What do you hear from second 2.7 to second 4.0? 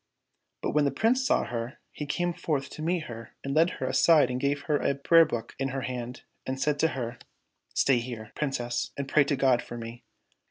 to meet her and led her